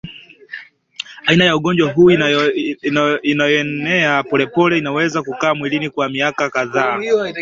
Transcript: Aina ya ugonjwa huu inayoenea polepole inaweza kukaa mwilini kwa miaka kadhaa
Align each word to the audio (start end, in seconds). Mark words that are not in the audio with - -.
Aina 1.27 1.45
ya 1.45 1.55
ugonjwa 1.55 1.91
huu 1.91 2.11
inayoenea 3.21 4.23
polepole 4.23 4.77
inaweza 4.77 5.21
kukaa 5.23 5.55
mwilini 5.55 5.89
kwa 5.89 6.09
miaka 6.09 6.49
kadhaa 6.49 6.99